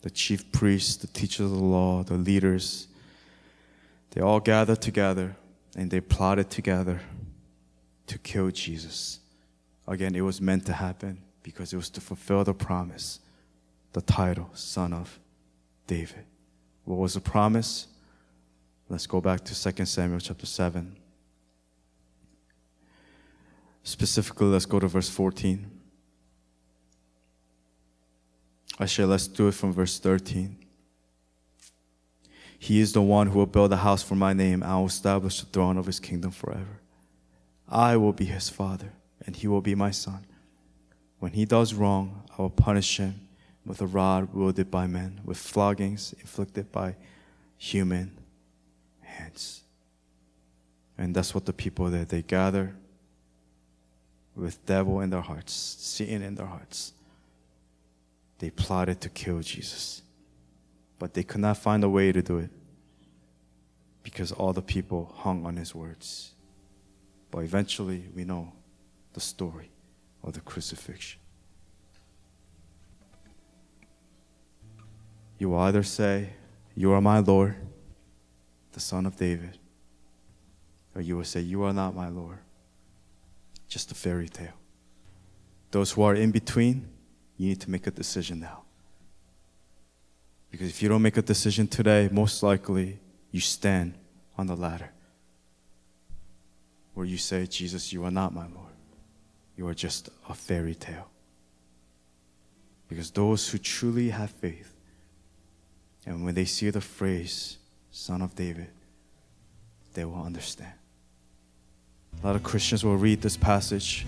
[0.02, 2.88] the chief priests, the teachers of the law, the leaders,
[4.10, 5.36] They all gathered together
[5.74, 7.00] and they plotted together
[8.08, 9.20] to kill Jesus.
[9.88, 13.20] Again, it was meant to happen because it was to fulfill the promise,
[13.94, 15.18] the title, Son of
[15.86, 16.24] David.
[16.84, 17.86] What was the promise?
[18.88, 20.96] Let's go back to 2 Samuel chapter 7.
[23.82, 25.70] Specifically, let's go to verse 14.
[28.80, 30.56] Actually, let's do it from verse 13.
[32.58, 34.62] He is the one who will build a house for my name.
[34.62, 36.80] I will establish the throne of his kingdom forever.
[37.68, 38.92] I will be his father,
[39.26, 40.26] and he will be my son.
[41.18, 43.28] When he does wrong, I will punish him
[43.64, 46.96] with a rod wielded by men, with floggings inflicted by
[47.56, 48.18] human
[49.00, 49.62] hands.
[50.98, 52.74] And that's what the people that They gather
[54.34, 56.92] with devil in their hearts, sin in their hearts.
[58.38, 60.02] They plotted to kill Jesus.
[60.98, 62.50] But they could not find a way to do it
[64.02, 66.32] because all the people hung on his words.
[67.30, 68.52] But eventually, we know
[69.12, 69.70] the story
[70.22, 71.21] of the crucifixion.
[75.42, 76.28] You will either say,
[76.76, 77.56] You are my Lord,
[78.74, 79.58] the Son of David,
[80.94, 82.38] or you will say, You are not my Lord,
[83.66, 84.54] just a fairy tale.
[85.72, 86.86] Those who are in between,
[87.36, 88.62] you need to make a decision now.
[90.52, 93.00] Because if you don't make a decision today, most likely
[93.32, 93.94] you stand
[94.38, 94.92] on the ladder
[96.94, 98.76] where you say, Jesus, you are not my Lord.
[99.56, 101.10] You are just a fairy tale.
[102.88, 104.71] Because those who truly have faith,
[106.06, 107.58] and when they see the phrase,
[107.90, 108.68] Son of David,
[109.94, 110.72] they will understand.
[112.22, 114.06] A lot of Christians will read this passage,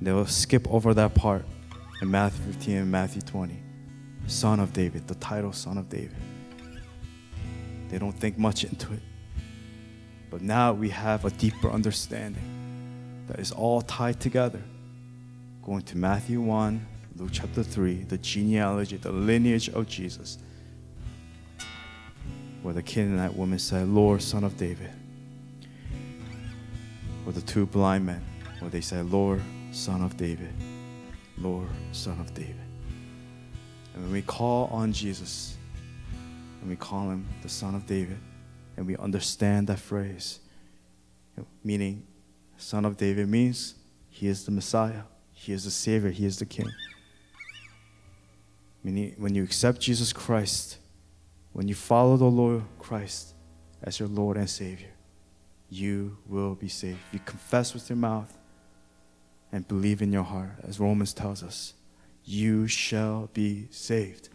[0.00, 1.44] they will skip over that part
[2.00, 3.56] in Matthew 15 and Matthew 20.
[4.26, 6.16] Son of David, the title Son of David.
[7.88, 9.02] They don't think much into it.
[10.30, 12.42] But now we have a deeper understanding
[13.26, 14.62] that is all tied together.
[15.62, 20.38] Going to Matthew 1, Luke chapter 3, the genealogy, the lineage of Jesus.
[22.62, 24.90] Where the Canaanite woman said, Lord, son of David.
[27.26, 28.24] Or the two blind men,
[28.60, 29.40] where they said, Lord,
[29.72, 30.52] son of David.
[31.38, 32.56] Lord, son of David.
[33.94, 35.56] And when we call on Jesus,
[36.60, 38.18] and we call him the son of David,
[38.76, 40.38] and we understand that phrase,
[41.64, 42.06] meaning
[42.56, 43.74] son of David means
[44.08, 46.70] he is the Messiah, he is the Savior, he is the King.
[48.84, 50.78] Meaning, when you accept Jesus Christ,
[51.52, 53.34] when you follow the Lord Christ
[53.82, 54.90] as your Lord and Savior,
[55.68, 56.98] you will be saved.
[57.12, 58.36] You confess with your mouth
[59.50, 61.74] and believe in your heart, as Romans tells us,
[62.24, 64.28] you shall be saved.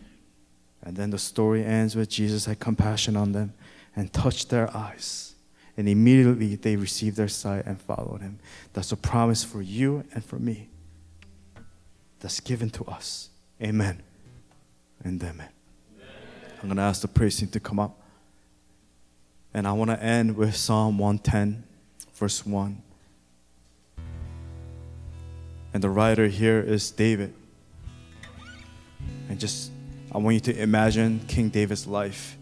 [0.83, 3.53] And then the story ends with Jesus had compassion on them
[3.95, 5.35] and touched their eyes.
[5.75, 8.39] And immediately they received their sight and followed him.
[8.73, 10.69] That's a promise for you and for me.
[12.19, 13.29] That's given to us.
[13.61, 14.01] Amen.
[15.03, 15.49] And amen.
[16.61, 18.01] I'm going to ask the praise team to come up.
[19.53, 21.63] And I want to end with Psalm 110,
[22.13, 22.81] verse 1.
[25.73, 27.33] And the writer here is David.
[29.29, 29.71] And just,
[30.11, 32.37] I want you to imagine King David's life,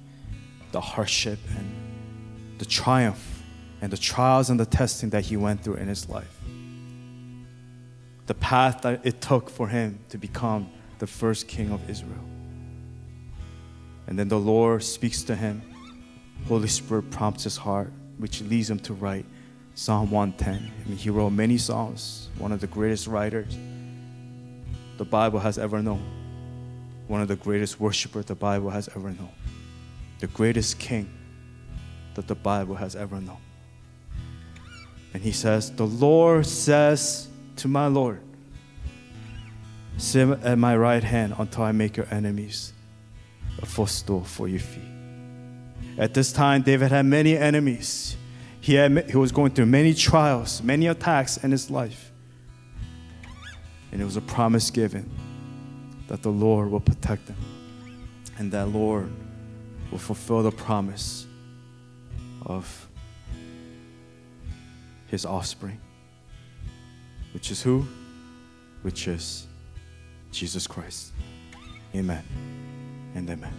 [0.72, 3.44] the hardship and the triumph
[3.82, 6.40] and the trials and the testing that he went through in his life.
[8.28, 12.35] The path that it took for him to become the first king of Israel.
[14.08, 15.62] And then the Lord speaks to him.
[16.48, 19.26] Holy Spirit prompts his heart, which leads him to write
[19.74, 20.72] Psalm 110.
[20.86, 23.58] I mean, he wrote many songs, one of the greatest writers
[24.98, 26.04] the Bible has ever known,
[27.08, 29.32] one of the greatest worshipers the Bible has ever known,
[30.20, 31.10] the greatest king
[32.14, 33.42] that the Bible has ever known.
[35.14, 38.22] And he says, The Lord says to my Lord,
[39.98, 42.74] Sit at my right hand until I make your enemies
[43.62, 44.84] a footstool for your feet.
[45.98, 48.18] At this time, David had many enemies.
[48.60, 52.12] He, had, he was going through many trials, many attacks in his life.
[53.92, 55.10] And it was a promise given
[56.08, 57.38] that the Lord will protect him
[58.38, 59.10] and that Lord
[59.92, 61.26] will fulfill the promise
[62.46, 62.88] of
[65.08, 65.80] his offspring,
[67.34, 67.88] which is who?
[68.82, 69.48] Which is
[70.32, 71.14] Jesus Christ.
[71.96, 72.65] Amen
[73.16, 73.54] and amen.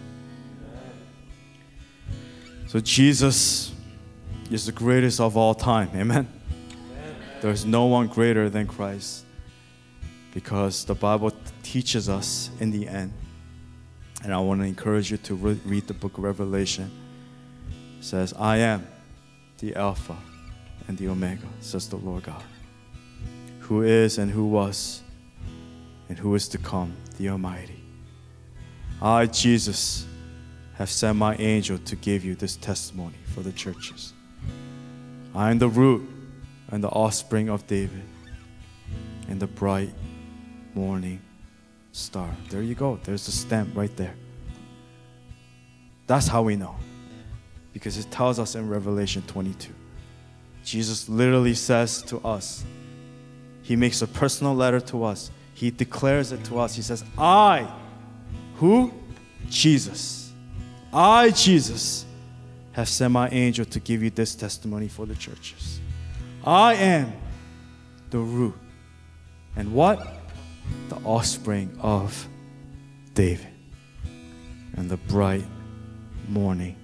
[2.67, 3.73] So, Jesus
[4.49, 5.89] is the greatest of all time.
[5.95, 6.27] Amen.
[7.41, 9.25] There's no one greater than Christ
[10.33, 11.31] because the Bible
[11.63, 13.13] teaches us in the end.
[14.23, 16.91] And I want to encourage you to re- read the book of Revelation.
[18.01, 18.87] says, I am
[19.59, 20.15] the Alpha
[20.87, 22.43] and the Omega, says the Lord God,
[23.59, 25.01] who is and who was
[26.09, 27.86] and who is to come, the Almighty.
[29.01, 30.05] I, Jesus,
[30.75, 34.13] have sent my angel to give you this testimony for the churches.
[35.35, 36.07] I am the root
[36.69, 38.03] and the offspring of David
[39.27, 39.93] and the bright
[40.73, 41.21] morning
[41.91, 42.29] star.
[42.49, 42.99] There you go.
[43.03, 44.15] There's the stamp right there.
[46.07, 46.75] That's how we know.
[47.73, 49.73] Because it tells us in Revelation 22.
[50.63, 52.65] Jesus literally says to us,
[53.61, 55.31] He makes a personal letter to us.
[55.53, 56.75] He declares it to us.
[56.75, 57.71] He says, I,
[58.57, 58.91] who?
[59.49, 60.31] Jesus.
[60.93, 62.05] I, Jesus,
[62.73, 65.79] have sent my angel to give you this testimony for the churches.
[66.45, 67.13] I am
[68.09, 68.55] the root.
[69.55, 70.05] And what?
[70.89, 72.27] The offspring of
[73.13, 73.47] David.
[74.75, 75.45] And the bright
[76.27, 76.75] morning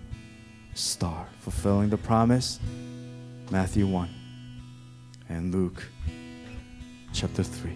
[0.73, 1.27] star.
[1.39, 2.59] Fulfilling the promise,
[3.51, 4.09] Matthew 1
[5.29, 5.83] and Luke
[7.13, 7.71] chapter 3.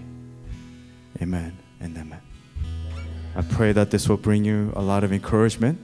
[1.22, 2.27] Amen and amen.
[3.36, 5.80] I pray that this will bring you a lot of encouragement,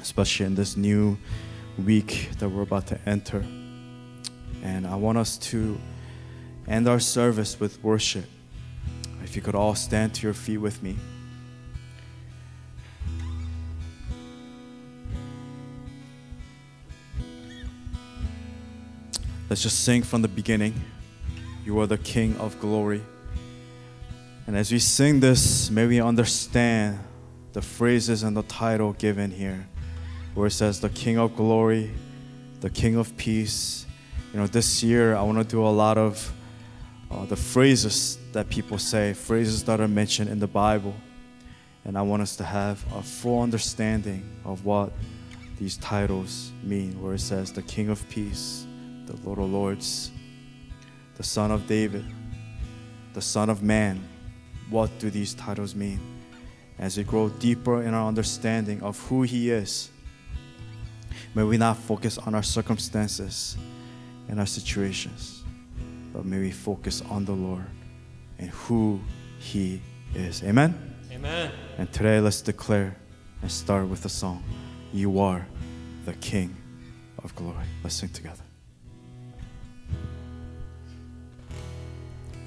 [0.00, 1.16] especially in this new
[1.84, 3.44] week that we're about to enter.
[4.62, 5.78] And I want us to
[6.66, 8.26] end our service with worship.
[9.24, 10.96] If you could all stand to your feet with me.
[19.48, 20.74] Let's just sing from the beginning.
[21.64, 23.02] You are the King of glory.
[24.48, 27.00] And as we sing this, may we understand
[27.52, 29.68] the phrases and the title given here,
[30.32, 31.90] where it says, The King of glory,
[32.60, 33.84] the King of peace.
[34.32, 36.32] You know, this year I want to do a lot of
[37.10, 40.94] uh, the phrases that people say, phrases that are mentioned in the Bible.
[41.84, 44.94] And I want us to have a full understanding of what
[45.58, 48.66] these titles mean, where it says, The King of peace
[49.04, 50.10] the Lord of Lords,
[51.16, 52.06] the Son of David,
[53.12, 54.02] the Son of Man.
[54.70, 56.00] What do these titles mean?
[56.78, 59.90] As we grow deeper in our understanding of who He is,
[61.34, 63.56] may we not focus on our circumstances
[64.28, 65.42] and our situations,
[66.12, 67.66] but may we focus on the Lord
[68.38, 69.00] and who
[69.38, 69.80] He
[70.14, 70.42] is.
[70.44, 70.74] Amen?
[71.10, 71.50] Amen.
[71.78, 72.96] And today, let's declare
[73.42, 74.44] and start with a song
[74.92, 75.46] You are
[76.04, 76.54] the King
[77.24, 77.66] of glory.
[77.82, 78.42] Let's sing together.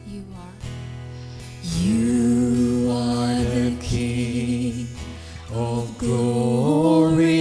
[0.07, 0.50] You are.
[1.63, 4.87] You are the King
[5.53, 7.40] of glory.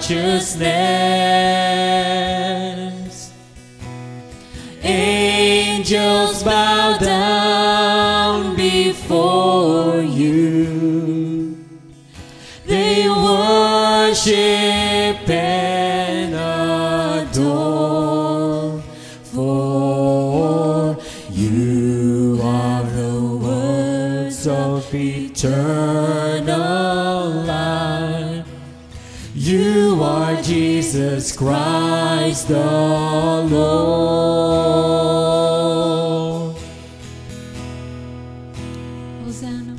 [0.00, 0.60] Righteousness.
[4.82, 11.58] Angels bow down before you.
[12.66, 14.59] They worship
[32.40, 32.56] Christ the
[33.54, 33.76] Lord.
[39.24, 39.76] Hosanna.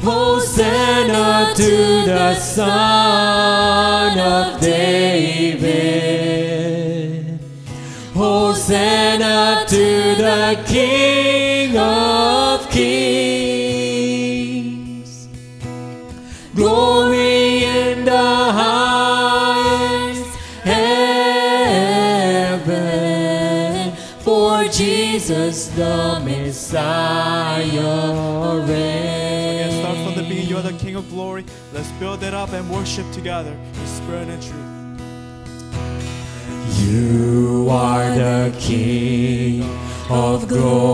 [0.00, 1.76] Hosanna to
[2.06, 5.07] the Son of David.
[26.70, 26.82] The
[28.58, 28.58] Messiah
[29.80, 30.48] start from the beginning.
[30.48, 31.44] You are the King of glory.
[31.72, 34.78] Let's build it up and worship together in spirit and truth.
[36.80, 39.62] You are the King
[40.10, 40.87] of glory.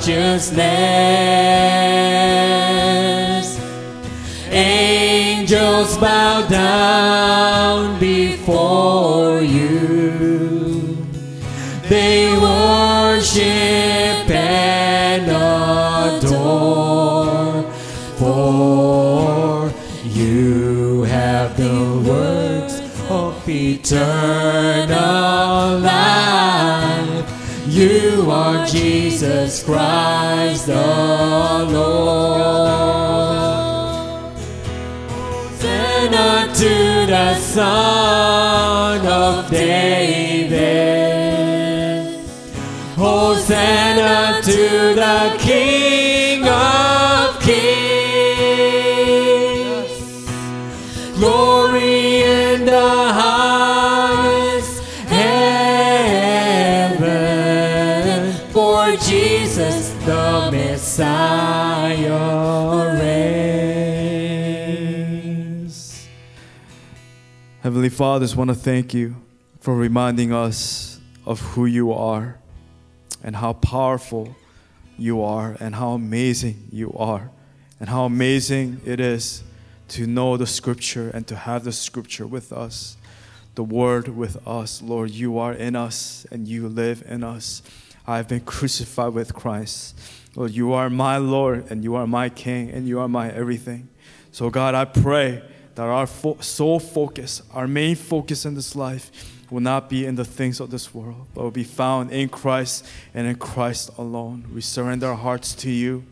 [0.00, 0.60] Righteousness.
[4.50, 10.96] Angels bow down before you.
[11.88, 13.44] They worship
[14.30, 15.30] and
[16.20, 16.50] adore.
[18.18, 19.72] For
[20.04, 22.80] you have the words
[23.10, 24.98] of eternal
[25.78, 26.40] life.
[27.68, 29.89] You are Jesus Christ
[37.52, 40.60] Son of David.
[42.96, 47.90] Hosanna to the King of Kings.
[51.18, 52.88] Glory in the
[53.18, 55.50] highest heaven.
[58.52, 62.14] For Jesus the Messiah
[62.96, 63.79] reigns.
[67.70, 69.14] Heavenly Father, I just want to thank you
[69.60, 72.36] for reminding us of who you are
[73.22, 74.34] and how powerful
[74.98, 77.30] you are and how amazing you are
[77.78, 79.44] and how amazing it is
[79.90, 82.96] to know the scripture and to have the scripture with us,
[83.54, 84.82] the word with us.
[84.82, 87.62] Lord, you are in us and you live in us.
[88.04, 89.96] I have been crucified with Christ.
[90.34, 93.88] Lord, you are my Lord and you are my King and you are my everything.
[94.32, 95.44] So, God, I pray
[95.80, 99.10] that our fo- sole focus, our main focus in this life,
[99.50, 102.86] will not be in the things of this world, but will be found in Christ
[103.14, 104.44] and in Christ alone.
[104.54, 106.04] We surrender our hearts to you.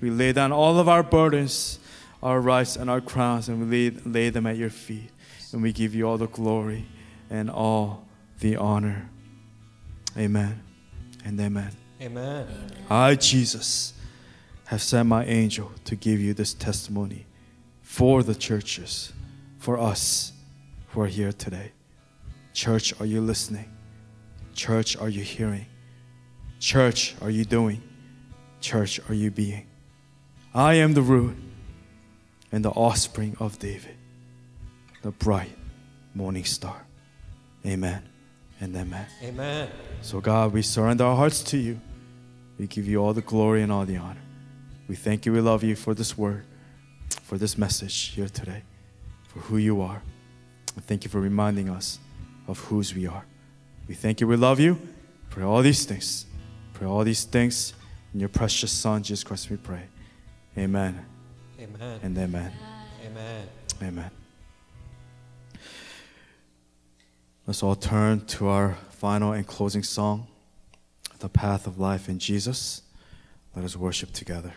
[0.00, 1.78] We lay down all of our burdens,
[2.22, 5.10] our rights, and our crowns, and we lay, lay them at your feet.
[5.52, 6.86] And we give you all the glory
[7.28, 8.06] and all
[8.38, 9.10] the honor.
[10.16, 10.62] Amen
[11.26, 11.72] and amen.
[12.00, 12.46] Amen.
[12.88, 13.92] I, Jesus,
[14.64, 17.26] have sent my angel to give you this testimony
[17.90, 19.12] for the churches,
[19.58, 20.32] for us
[20.90, 21.72] who are here today.
[22.54, 23.68] Church, are you listening?
[24.54, 25.66] Church, are you hearing?
[26.60, 27.82] Church, are you doing?
[28.60, 29.66] Church, are you being?
[30.54, 31.36] I am the root
[32.52, 33.96] and the offspring of David,
[35.02, 35.56] the bright
[36.14, 36.86] morning star.
[37.66, 38.04] Amen
[38.60, 39.06] and amen.
[39.24, 39.68] Amen.
[40.00, 41.80] So, God, we surrender our hearts to you.
[42.56, 44.22] We give you all the glory and all the honor.
[44.86, 46.44] We thank you, we love you for this word,
[47.30, 48.60] for this message here today,
[49.28, 50.02] for who you are.
[50.74, 52.00] And thank you for reminding us
[52.48, 53.24] of whose we are.
[53.86, 54.76] We thank you, we love you.
[55.30, 56.26] Pray all these things,
[56.74, 57.72] Pray all these things,
[58.12, 59.82] in your precious Son, Jesus Christ, we pray.
[60.58, 61.06] Amen
[61.60, 62.00] Amen.
[62.02, 62.52] and amen.
[63.06, 63.48] Amen.
[63.80, 64.10] Amen.
[67.46, 70.26] Let's all turn to our final and closing song,
[71.20, 72.82] The Path of Life in Jesus.
[73.54, 74.52] Let us worship together.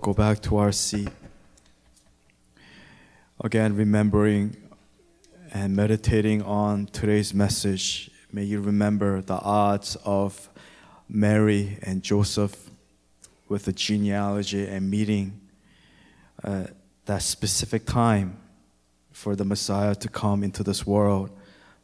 [0.00, 1.08] Go back to our seat.
[3.42, 4.56] Again, remembering
[5.52, 10.48] and meditating on today's message, may you remember the odds of
[11.08, 12.70] Mary and Joseph
[13.48, 15.40] with the genealogy and meeting
[16.44, 16.64] uh,
[17.06, 18.36] that specific time
[19.10, 21.30] for the Messiah to come into this world,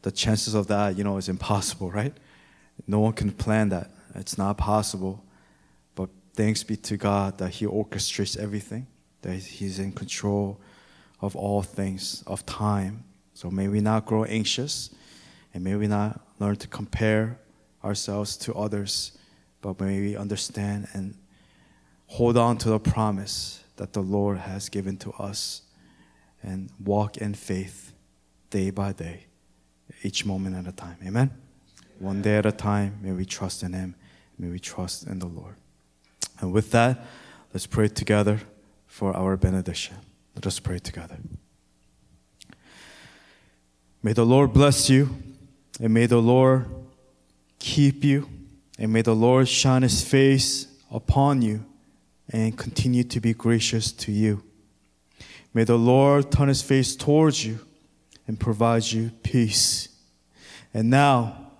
[0.03, 2.13] the chances of that, you know, is impossible, right?
[2.87, 3.89] No one can plan that.
[4.13, 5.24] It's not possible.
[6.35, 8.87] Thanks be to God that He orchestrates everything,
[9.21, 10.59] that He's in control
[11.21, 13.05] of all things, of time.
[13.33, 14.93] So may we not grow anxious,
[15.53, 17.39] and may we not learn to compare
[17.85, 19.17] ourselves to others,
[19.61, 21.15] but may we understand and
[22.07, 25.61] hold on to the promise that the Lord has given to us
[26.43, 27.93] and walk in faith
[28.49, 29.27] day by day,
[30.03, 30.97] each moment at a time.
[31.05, 31.31] Amen?
[31.99, 33.95] One day at a time, may we trust in Him.
[34.37, 35.55] May we trust in the Lord.
[36.39, 37.05] And with that,
[37.53, 38.41] let's pray together
[38.87, 39.95] for our benediction.
[40.35, 41.17] Let us pray together.
[44.03, 45.15] May the Lord bless you,
[45.81, 46.65] and may the Lord
[47.59, 48.29] keep you,
[48.77, 51.65] and may the Lord shine his face upon you
[52.29, 54.43] and continue to be gracious to you.
[55.53, 57.59] May the Lord turn his face towards you
[58.27, 59.89] and provide you peace.
[60.73, 61.51] And now,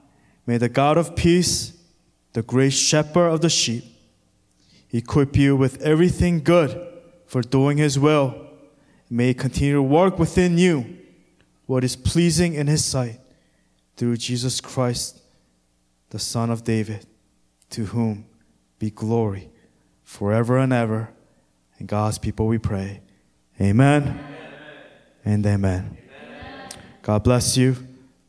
[0.45, 1.73] may the God of peace,
[2.33, 3.85] the great shepherd of the sheep,
[4.97, 6.87] equip you with everything good
[7.25, 8.35] for doing his will.
[9.09, 10.97] May he continue to work within you
[11.65, 13.19] what is pleasing in his sight
[13.95, 15.21] through Jesus Christ,
[16.09, 17.05] the Son of David,
[17.71, 18.25] to whom
[18.79, 19.49] be glory
[20.03, 21.09] forever and ever.
[21.79, 23.01] And God's people we pray.
[23.59, 24.19] Amen, amen.
[25.23, 25.97] and amen.
[26.09, 26.69] amen.
[27.01, 27.75] God bless you.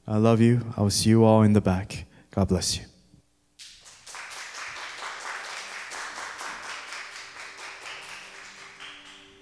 [0.07, 0.63] I love you.
[0.77, 2.07] I will see you all in the back.
[2.31, 2.85] God bless you.